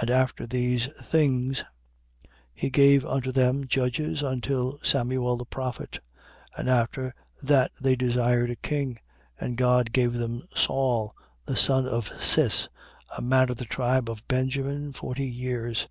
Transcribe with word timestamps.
And 0.00 0.10
after 0.10 0.48
these 0.48 0.86
things, 1.00 1.62
he 2.52 2.70
gave 2.70 3.04
unto 3.06 3.30
them 3.30 3.68
judges, 3.68 4.20
until 4.20 4.80
Samuel 4.82 5.36
the 5.36 5.44
prophet. 5.44 6.00
13:21. 6.56 6.58
And 6.58 6.68
after 6.68 7.14
that 7.42 7.70
they 7.80 7.94
desired 7.94 8.50
a 8.50 8.56
king: 8.56 8.98
and 9.38 9.56
God 9.56 9.92
gave 9.92 10.14
them 10.14 10.42
Saul 10.56 11.14
the 11.44 11.54
son 11.54 11.86
of 11.86 12.10
Cis, 12.20 12.68
a 13.16 13.22
man 13.22 13.48
of 13.48 13.58
the 13.58 13.64
tribe 13.64 14.10
of 14.10 14.26
Benjamin, 14.26 14.92
forty 14.92 15.28
years. 15.28 15.86